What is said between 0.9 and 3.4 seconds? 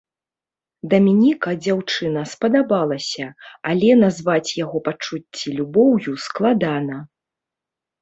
Даменіка дзяўчына спадабалася,